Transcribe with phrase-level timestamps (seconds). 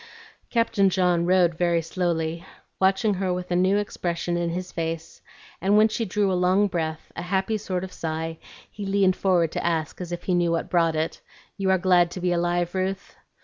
[0.49, 2.43] Captain John rowed very slowly,
[2.79, 5.21] watching her with a new expression in his face;
[5.61, 8.39] and when she drew a long breath, a happy sort of sigh,
[8.71, 11.21] he leaned forward to ask, as if he knew what brought it,
[11.55, 13.15] "You are glad to be alive, Ruth?"